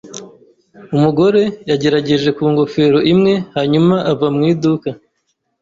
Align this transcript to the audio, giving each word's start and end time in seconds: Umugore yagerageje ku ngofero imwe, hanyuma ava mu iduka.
Umugore 0.95 1.41
yagerageje 1.69 2.29
ku 2.37 2.43
ngofero 2.51 2.99
imwe, 3.13 3.33
hanyuma 3.55 3.95
ava 4.11 4.27
mu 4.35 4.41
iduka. 4.51 4.89